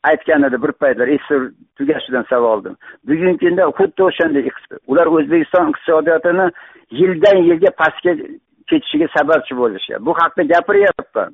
aytgan 0.10 0.44
edi 0.48 0.62
bir 0.64 0.72
paytlar. 0.72 1.08
Esi 1.18 1.36
tugashidan 1.78 2.26
savoldim 2.30 2.76
bugungi 3.08 3.38
kunda 3.44 3.64
xuddi 3.80 4.02
o'shanday 4.10 4.50
ular 4.88 5.08
o'zbekiston 5.18 5.70
iqtisodiyotini 5.72 6.48
yildan 7.00 7.38
yilga 7.50 7.72
pastga 7.82 8.12
ketishiga 8.70 9.08
sababchi 9.18 9.54
bo'lishyapti 9.62 10.06
bu 10.06 10.14
haqida 10.20 10.44
gapiryapman. 10.54 11.32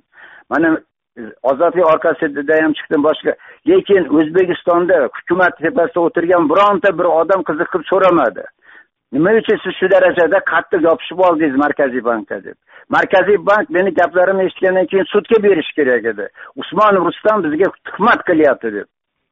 Mana 0.51 0.69
ozodlik 1.43 1.85
orqasida 1.93 2.63
ham 2.63 2.73
chiqdim 2.79 3.03
boshqa. 3.07 3.33
Lekin 3.67 4.03
o'zbekistonda 4.17 4.95
hukumat 5.15 5.57
tepasida 5.65 5.99
o'tirgan 6.07 6.49
bironta 6.51 6.89
bir 6.99 7.07
odam 7.21 7.41
qiziqib 7.49 7.83
so'ramadi. 7.91 8.43
Nima 9.13 9.31
uchun 9.39 9.57
siz 9.63 9.73
shu 9.79 9.87
darajada 9.93 10.39
qattiq 10.51 10.81
yopishib 10.89 11.19
oldingiz 11.27 11.55
markaziy 11.63 12.03
bankka 12.09 12.37
deb? 12.43 12.57
Markaziy 12.95 13.37
bank 13.49 13.69
meni 13.77 13.93
gaplarimni 13.99 14.43
eshitgandan 14.49 14.85
keyin 14.91 15.07
sudga 15.13 15.37
berish 15.45 15.71
kerak 15.77 16.05
edi. 16.11 16.25
Usmonov 16.61 17.05
rustam 17.07 17.43
bizga 17.45 17.67
tuhmat 17.87 18.19
qilyapti 18.29 18.73
deb. 18.77 18.87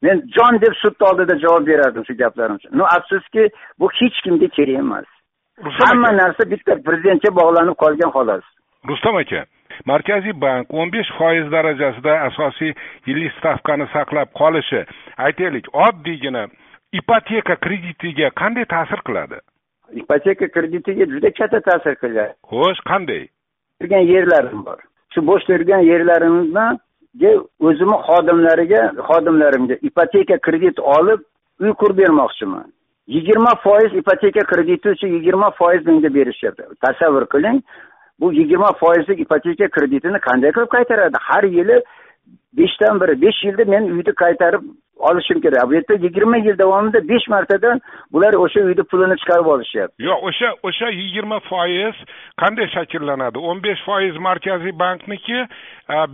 Men 0.05 0.15
jon 0.35 0.61
deb 0.63 0.73
sudni 0.83 1.07
oldida 1.09 1.35
javob 1.43 1.67
berardim 1.67 2.05
shu 2.07 2.17
gaplarim 2.23 2.55
uchun. 2.59 2.71
No 2.79 2.85
afsuski 2.97 3.43
bu 3.79 3.89
hech 3.99 4.17
kimga 4.23 4.47
kerak 4.57 4.79
emas. 4.83 5.07
Hamma 5.79 6.09
narsa 6.21 6.43
bitta 6.53 6.73
prezidentga 6.87 7.29
bog'lanib 7.39 7.75
qolgan 7.83 8.11
xolos. 8.17 8.45
Rustam 8.89 9.15
aka 9.21 9.45
markaziy 9.85 10.33
bank 10.33 10.73
o'n 10.73 10.91
besh 10.91 11.11
foiz 11.17 11.51
darajasida 11.51 12.21
asosiy 12.29 12.73
yillik 13.07 13.33
stavkani 13.37 13.87
saqlab 13.93 14.33
qolishi 14.39 14.85
aytaylik 15.17 15.69
oddiygina 15.87 16.47
ipoteka 16.93 17.55
kreditiga 17.55 18.31
qanday 18.41 18.65
ta'sir 18.65 19.01
qiladi? 19.07 19.39
Ipoteka 20.01 20.47
kreditiga 20.47 21.05
juda 21.13 21.31
katta 21.31 21.61
ta'sir 21.69 21.95
qiladi. 22.03 22.33
Xo'sh 22.51 22.81
qanday? 22.89 23.23
Turgan 23.79 24.05
yerlarim 24.13 24.65
bor. 24.65 24.79
Shu 25.13 25.21
bo'sh 25.29 25.45
turgan 25.49 25.83
yerlarimga 25.91 26.67
o'zimni 27.59 27.97
xodimlariga 28.07 28.81
xodimlarimga 29.09 29.75
ipoteka 29.89 30.37
kredit 30.47 30.79
olib 30.79 31.21
uy 31.59 31.71
qurib 31.81 31.97
bermoqchiman. 32.03 32.67
Yigirma 33.07 33.53
foiz 33.63 33.93
ipoteka 34.01 34.43
krediti 34.51 34.89
uchun 34.95 35.13
yigirma 35.17 35.51
foiz 35.59 35.85
menga 35.85 36.09
berishyapti. 36.17 36.63
Tasavvur 36.85 37.25
qiling 37.33 37.61
bu 38.19 38.33
yigirma 38.33 38.71
foizlik 38.81 39.19
ipoteka 39.19 39.67
kreditini 39.67 40.19
qanday 40.27 40.51
qilib 40.51 40.71
qaytaradi? 40.75 41.17
Har 41.29 41.43
yili 41.43 41.81
beshdan 42.57 42.99
biri 43.01 43.21
besh 43.21 43.43
yilda 43.45 43.65
men 43.65 43.83
uyni 43.93 44.13
qaytarib 44.23 44.63
olishim 45.09 45.41
kerak. 45.41 45.69
Bu 45.69 45.73
yerda 45.73 45.93
yigirma 45.93 46.37
yil 46.37 46.57
davomida 46.57 46.99
besh 47.09 47.27
martadan 47.29 47.81
bular 48.13 48.33
o'sha 48.33 48.59
uyni 48.69 48.83
pulini 48.91 49.17
chiqarib 49.21 49.47
olishyapti. 49.53 50.03
Yo'q 50.09 50.25
o'sha 50.29 50.49
o'sha 50.69 50.89
yigirma 50.89 51.39
foiz 51.49 51.95
qanday 52.41 52.67
shakllanadi? 52.75 53.37
o'n 53.49 53.63
besh 53.63 53.81
foiz 53.85 54.17
markaziy 54.27 54.73
bankniki 54.79 55.39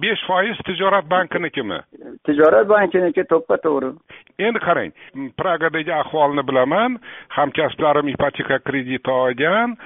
besh 0.03 0.23
foiz 0.27 0.57
tijorat 0.67 1.09
bankinikimi? 1.15 1.79
Tijorat 2.27 2.67
bankiniki 2.75 3.23
to'ppa 3.31 3.57
to'g'ri 3.65 3.93
endi 4.39 4.59
qarang 4.59 4.91
pragadagi 5.37 5.93
ahvolni 5.93 6.43
bilaman 6.47 6.97
hamkasblarim 7.29 8.07
ipoteka 8.13 8.59
krediti 8.59 9.11
olgan 9.11 9.77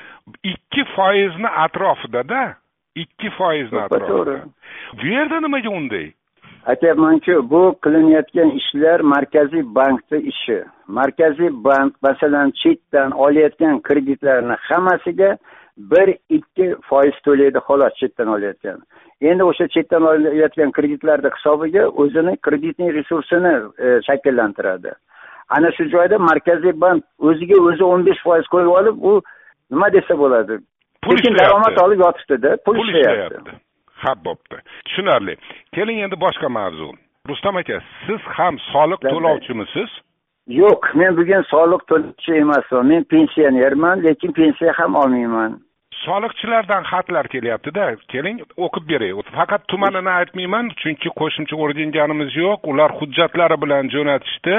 ikki 0.44 0.86
foizni 0.96 1.50
atrofidada 1.66 2.56
ikki 2.96 3.30
foizni 3.38 3.80
atrofida. 3.80 4.46
Bu 5.02 5.06
yerda 5.08 5.40
nimaga 5.40 5.70
unday? 5.70 6.08
Aytyapmanku 6.68 7.36
bu 7.50 7.62
qilinayotgan 7.84 8.50
ishlar 8.60 9.00
markaziy 9.00 9.64
bankni 9.76 10.20
ishi. 10.32 10.58
Markaziy 10.88 11.52
bank 11.68 11.96
masalan 12.02 12.52
chetdan 12.62 13.12
olayotgan 13.12 13.80
kreditlarni 13.88 14.56
hammasiga 14.70 15.38
bir 15.78 16.16
ikki 16.30 16.76
foiz 16.90 17.18
to'laydi 17.26 17.60
xolos 17.68 17.94
chetdan 18.00 18.28
olayotgan. 18.28 18.80
Endi 19.22 19.44
o'sha 19.44 19.68
chetdan 19.68 20.04
olayotgan 20.04 20.72
kreditlarni 20.72 21.30
hisobiga 21.36 21.84
o'zini 21.88 22.38
kreditniy 22.38 22.94
resursini 22.94 23.54
e, 23.86 24.02
shakllantiradi. 24.08 24.92
Ana 25.50 25.72
shu 25.72 25.90
joyda 25.90 26.18
markaziy 26.20 26.74
bank 26.82 27.04
o'ziga 27.20 27.62
o'zi 27.68 27.84
o'n 27.84 28.06
besh 28.10 28.24
foiz 28.24 28.50
qo'yib 28.54 28.74
olib 28.80 28.98
u 29.12 29.22
nima 29.72 29.94
desa 29.94 30.18
bo'ladi? 30.24 30.60
Lekin 31.12 31.38
daromad 31.40 31.78
olib 31.86 32.00
yotibdida 32.06 32.58
pul 32.66 32.82
ishlayapti. 32.84 33.52
ha 34.04 34.14
bo'pti. 34.26 34.58
Tushunarli. 34.86 35.38
Keling 35.76 36.02
endi 36.06 36.16
boshqa 36.26 36.50
mavzu. 36.50 36.92
Rustam 37.30 37.56
aka 37.62 37.80
siz 38.08 38.22
ham 38.38 38.60
soliq 38.72 39.02
to'lovchimisiz? 39.12 39.90
Yo'q 40.62 40.92
men 41.00 41.18
bugun 41.18 41.44
soliq 41.54 41.82
to'lovchi 41.90 42.34
emasman. 42.42 42.86
Men 42.92 43.04
pensionerman 43.14 44.04
lekin 44.08 44.32
pensiya 44.42 44.74
ham 44.80 44.96
olmayman 44.96 45.58
soliqchilardan 46.06 46.84
xatlar 46.92 47.28
kelyaptida. 47.34 47.86
Keling 48.12 48.42
o'qib 48.66 48.86
beray. 48.92 49.12
Faqat 49.38 49.68
tumanini 49.72 50.12
aytmayman 50.20 50.72
chunki 50.82 51.10
qo'shimcha 51.20 51.56
o'rganganimiz 51.64 52.32
yo'q. 52.44 52.60
Ular 52.72 52.92
hujjatlari 53.00 53.58
bilan 53.64 53.92
jo'natishdi. 53.96 54.56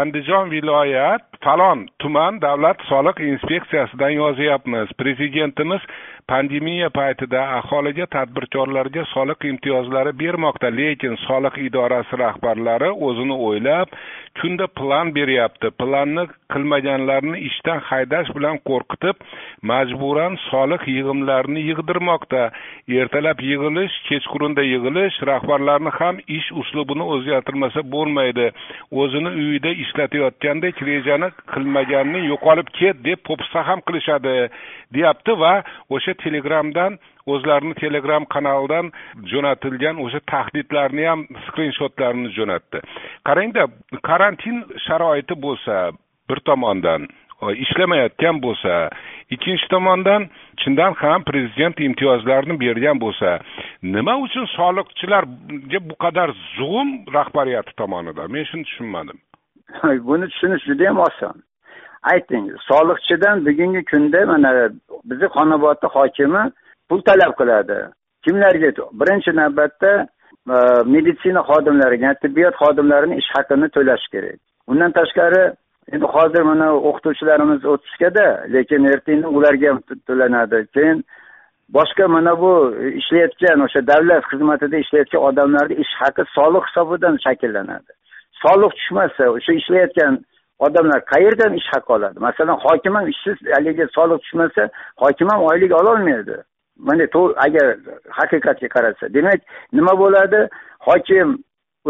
Andijon 0.00 0.50
viloyat 0.54 1.24
falon 1.44 1.86
tuman 2.02 2.40
davlat 2.46 2.78
soliq 2.90 3.20
inspeksiyasidan 3.30 4.12
yozyapmiz. 4.20 4.88
Prezidentimiz 5.00 5.82
pandemiya 6.28 6.90
paytida 6.92 7.40
aholiga 7.58 8.06
tadbirkorlarga 8.14 9.04
soliq 9.14 9.44
imtiyozlari 9.50 10.12
bermoqda. 10.22 10.68
Lekin 10.78 11.16
soliq 11.24 11.56
idorasi 11.66 12.18
rahbarlari 12.24 12.90
o'zini 13.08 13.36
o'ylab 13.48 13.88
kunda 14.40 14.66
plan 14.78 15.14
beryapti. 15.16 15.70
Planni 15.80 16.26
qilmaganlarni 16.52 17.38
ishdan 17.48 17.80
haydash 17.88 18.28
bilan 18.36 18.60
qo'rqitib 18.68 19.16
majburan 19.70 20.36
soliq 20.50 20.84
yig'imlarini 20.96 21.64
yig'dirmoqda. 21.70 22.42
Ertalab 23.00 23.40
yig'ilish 23.50 23.96
kechqurunda 24.08 24.62
yig'ilish 24.72 25.16
rahbarlarni 25.30 25.94
ham 25.98 26.20
ish 26.38 26.48
uslubini 26.60 27.08
o'zgartirmasa 27.14 27.86
bo'lmaydi. 27.94 28.50
O'zini 29.00 29.30
uyida 29.40 29.72
ishlatayotgandek 29.84 30.84
rejani 30.90 31.32
qilmaganni 31.54 32.26
yo'qolib 32.32 32.68
ket 32.78 33.04
deb 33.08 33.24
po'pisa 33.30 33.64
ham 33.70 33.80
qilishadi. 33.88 34.36
deyapti 34.94 35.32
va 35.40 35.52
o'sha 35.94 36.14
telegramdan 36.22 36.98
o'zlarini 37.32 37.74
telegram 37.82 38.24
kanalidan 38.34 38.90
jo'natilgan 39.32 40.00
o'sha 40.04 40.20
tahdidlarni 40.32 41.04
ham 41.10 41.20
skrinshotlarini 41.46 42.30
jo'natdi. 42.38 42.82
Qarangda 43.28 43.64
karantin 44.08 44.56
sharoiti 44.86 45.34
bo'lsa 45.46 45.76
bir 46.30 46.40
tomondan 46.48 47.08
e, 47.42 47.46
ishlamayotgan 47.64 48.42
bo'lsa 48.44 48.74
ikkinchi 49.34 49.68
tomondan 49.74 50.28
chindan 50.60 50.92
ham 51.02 51.24
prezident 51.30 51.80
imtiyozlarni 51.88 52.60
bergan 52.64 53.00
bo'lsa 53.04 53.38
nima 53.82 54.14
uchun 54.26 54.46
soliqchilarga 54.56 55.80
bu 55.88 55.94
qadar 56.04 56.28
zug'um 56.56 56.88
rahbariyati 57.18 57.72
tomonidan? 57.80 58.32
Men 58.32 58.44
shuni 58.50 58.64
tushunmadim. 58.68 59.18
Buni 60.08 60.26
tushunish 60.32 60.64
juda 60.68 60.84
yam 60.90 60.98
oson. 61.08 61.36
Ayting 62.02 62.44
soliqchidan 62.68 63.46
bugungi 63.46 63.82
kunda 63.90 64.26
mana 64.26 64.50
bizni 65.04 65.28
xonobodni 65.36 65.88
hokimi 65.96 66.42
pul 66.88 67.00
talab 67.08 67.32
qiladi. 67.40 67.78
Kimlarga 68.24 68.70
birinchi 69.00 69.30
navbatda 69.40 69.92
e, 70.54 70.56
meditsina 70.94 71.40
xodimlariga 71.50 72.14
tibbiyot 72.22 72.54
xodimlarini 72.62 73.18
ish 73.20 73.30
haqini 73.36 73.68
to'lash 73.76 74.06
kerak. 74.12 74.38
Undan 74.70 74.92
tashqari 74.98 75.44
endi 75.92 76.06
hozir 76.16 76.42
mana 76.50 76.66
o'qituvchilarimiz 76.88 77.64
o'ttizgada 77.72 78.26
lekin 78.54 78.84
ertaga 78.92 79.28
ularga 79.36 79.68
ham 79.70 79.80
to'lanadi. 80.08 80.58
Keyin 80.74 80.98
boshqa 81.76 82.08
mana 82.16 82.32
bu 82.42 82.52
ishlayotgan 83.00 83.58
o'sha 83.66 83.80
davlat 83.92 84.24
xizmatida 84.30 84.76
ishlayotgan 84.84 85.22
odamlarni 85.28 85.74
ish 85.84 85.94
haqi 86.02 86.22
soliq 86.36 86.64
hisobidan 86.68 87.14
shakllanadi. 87.26 87.92
Soliq 88.44 88.72
tushmasa 88.78 89.24
o'sha 89.36 89.52
ishlayotgan 89.60 90.12
odamlar 90.58 91.00
qayerdan 91.12 91.52
ish 91.60 91.68
haqi 91.74 91.92
oladi? 91.92 92.18
Masalan 92.28 92.58
hokim 92.66 92.94
ham 92.94 93.08
ishsiz 93.14 93.36
haligi 93.54 93.86
soliq 93.96 94.20
tushmasa 94.24 94.62
hokim 95.02 95.28
ham 95.32 95.42
oylik 95.50 95.72
ololmaydi. 95.80 96.36
Mana 96.78 97.06
agar 97.46 97.66
haqiqatga 98.18 98.68
qarasa. 98.76 99.14
Demak 99.14 99.40
nima 99.72 99.92
bo'ladi? 100.02 100.40
Hokim 100.88 101.28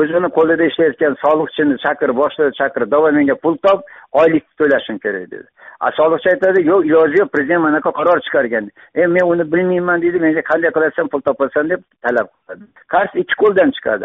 o'zini 0.00 0.28
qo'lida 0.36 0.64
ishlayotgan 0.70 1.14
soliqchini 1.24 1.76
chaqirib 1.84 2.16
boshlig'i 2.22 2.52
chaqir 2.60 2.82
davay 2.94 3.12
menga 3.18 3.36
pul 3.42 3.56
top 3.66 3.80
oylik 4.20 4.44
to'lashim 4.60 4.98
kerak 5.04 5.30
dedi. 5.32 5.46
A 5.86 5.88
soliqchi 5.98 6.28
aytadi 6.34 6.60
yo'q 6.70 6.82
iloji 6.90 7.16
yo'q 7.20 7.28
prezident 7.34 7.62
mana 7.62 7.72
bunaqa 7.76 7.90
qaror 7.98 8.18
chiqargan. 8.26 8.64
E 9.00 9.06
men 9.14 9.24
uni 9.32 9.44
bilmayman 9.52 10.02
deydi 10.04 10.18
menga 10.26 10.42
qanday 10.50 10.70
qilasan 10.76 11.06
pul 11.12 11.20
topasan 11.28 11.64
deb 11.72 11.80
talab 12.04 12.28
qiladi. 12.34 12.64
Qarz 12.94 13.10
ikki 13.22 13.34
qo'ldan 13.42 13.68
chiqadi. 13.76 14.04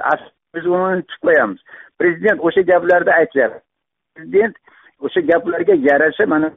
Biz 0.55 0.65
uni 0.75 1.01
tutmayapmiz 1.11 1.59
prezident 1.99 2.39
o'sha 2.47 2.61
gaplarni 2.71 3.11
aytyapti 3.21 3.59
prezident 4.15 4.55
o'sha 4.99 5.21
gaplarga 5.21 5.75
yarasha 5.89 6.27
mana 6.27 6.51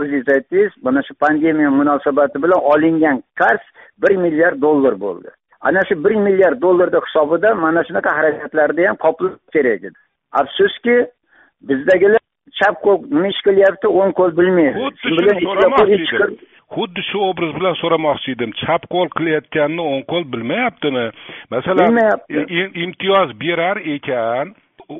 o'zingiz 0.00 0.28
aytdingiz 0.34 0.72
mana 0.82 1.02
shu 1.06 1.14
pandemiya 1.24 1.70
munosabati 1.70 2.42
bilan 2.44 2.60
olingan 2.72 3.22
qarz 3.40 3.64
bir 4.02 4.16
milliard 4.24 4.60
dollar 4.60 5.00
bo'ldi. 5.00 5.28
Ana 5.60 5.80
shu 5.88 6.04
bir 6.04 6.14
milliard 6.26 6.62
dollarni 6.62 7.00
hisobidan 7.06 7.56
mana 7.64 7.84
shunaqa 7.88 8.16
harakatlarni 8.18 8.86
ham 8.86 8.96
qoplash 9.04 9.36
kerak 9.52 9.84
edi. 9.88 9.98
Afsuski 10.40 10.96
bizdagilar 11.68 12.22
chap 12.58 12.80
qo'l 12.84 12.98
nima 13.14 13.28
ish 13.34 13.42
qilyapti 13.48 13.86
o'ng 14.00 14.12
qo'l 14.18 14.32
bilmaydi. 14.38 14.76
Xuddi 14.80 16.08
shuni 16.12 16.36
xuddi 16.76 17.02
shu 17.10 17.18
obraz 17.30 17.52
bilan 17.58 17.74
so'ramoqchi 17.82 18.34
edim. 18.36 18.50
Chap 18.62 18.82
qo'l 18.94 19.08
qilayotganini 19.18 19.84
o'ng 19.92 20.04
qo'l 20.12 20.24
bilmayaptimi? 20.32 21.06
Masalan 21.54 21.88
Bilmayapti. 21.88 22.60
imtiyoz 22.84 23.40
berar 23.44 23.76
ekan 23.96 24.54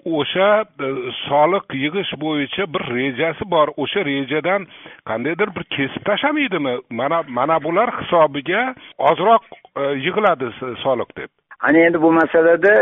o'sha 0.05 0.65
e, 0.87 0.89
soliq 1.29 1.75
yig'ish 1.85 2.13
bo'yicha 2.25 2.67
bir 2.75 2.83
rejasi 2.97 3.45
bor. 3.55 3.69
O'sha 3.77 4.05
rejadan 4.11 4.67
qandaydir 5.09 5.49
bir 5.57 5.65
kesib 5.77 6.03
tashlamaydimi? 6.09 6.75
Mana 6.91 7.23
mana 7.29 7.63
bular 7.65 7.91
hisobiga 8.01 8.75
ozroq 9.11 9.43
e, 9.77 9.83
yig'iladi 10.07 10.51
soliq 10.85 11.17
deb. 11.17 11.31
Ana 11.67 11.79
endi 11.87 12.03
bu 12.03 12.13
masalada 12.13 12.73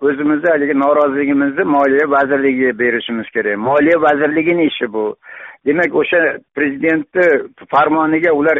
o'zimizni 0.00 0.50
haligi 0.50 0.74
noroziligimizni 0.84 1.64
moliya 1.64 2.10
vazirligiga 2.16 2.78
berishimiz 2.78 3.30
kerak. 3.34 3.58
Moliya 3.58 4.02
vazirligini 4.02 4.66
ishi 4.66 4.92
bu. 4.92 5.16
Demak 5.66 5.94
o'sha 6.02 6.20
prezidentni 6.56 7.26
farmoniga 7.72 8.32
ular 8.32 8.58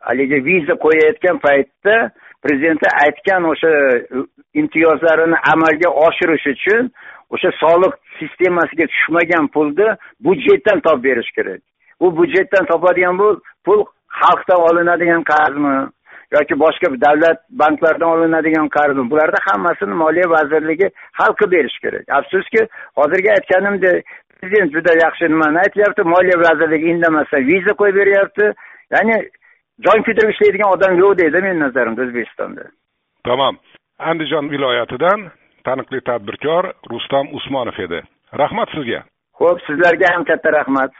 haligi 0.00 0.44
viza 0.44 0.74
qo'yayotgan 0.84 1.38
paytda 1.46 1.94
prezidentni 2.44 2.90
aytgan 3.04 3.44
o'sha 3.52 3.70
e, 3.70 4.24
imtiyozlarini 4.60 5.38
amalga 5.52 5.90
oshirish 6.06 6.46
uchun 6.54 6.90
o'sha 7.34 7.50
soliq 7.62 7.94
sistemasiga 8.18 8.86
tushmagan 8.92 9.46
pulni 9.54 9.88
budjetdan 10.26 10.78
topib 10.86 11.04
berish 11.08 11.30
kerak. 11.36 11.60
U 12.04 12.06
budjetdan 12.18 12.64
topadigan 12.70 13.18
bu 13.18 13.28
pul 13.66 13.84
xalqdan 14.20 14.60
olinadigan 14.68 15.22
qarzmi 15.32 15.76
yoki 16.36 16.54
boshqa 16.64 16.88
davlat 17.06 17.38
banklaridan 17.62 18.10
olinadigan 18.16 18.68
qarzmi? 18.76 19.10
Bularni 19.10 19.40
hammasini 19.48 19.94
moliya 20.02 20.26
vazirligi 20.36 20.88
hal 21.18 21.32
qilib 21.38 21.52
berish 21.56 21.78
kerak. 21.84 22.04
Afsuski 22.18 22.60
hozirgi 22.98 23.30
aytganimdek 23.36 24.04
prezident 24.40 24.72
juda 24.76 24.92
yaxshi 25.04 25.24
nimani 25.34 25.58
aytyapti? 25.64 26.02
Moliya 26.14 26.36
vazirligi 26.46 26.86
indamasdan 26.94 27.46
viza 27.50 27.72
qo'yib 27.80 27.96
beryapti. 28.02 28.46
Ya'ni 28.94 29.16
jon 29.84 29.98
kuydirib 30.06 30.30
ishlaydigan 30.34 30.68
odam 30.76 30.92
yo'q 31.02 31.12
deydi 31.20 31.38
meni 31.46 31.58
nazarimda 31.66 32.02
o'zbekistonda. 32.06 32.64
Tamom 33.28 33.54
andijon 34.10 34.50
viloyatidan 34.54 35.20
taniqli 35.66 36.00
tadbirkor 36.08 36.72
rustam 36.92 37.32
usmonov 37.38 37.80
edi. 37.86 38.00
Rahmat 38.42 38.72
sizga. 38.76 39.02
Ho'p 39.40 39.60
sizlarga 39.66 40.12
ham 40.14 40.24
katta 40.30 40.52
rahmat. 40.58 40.94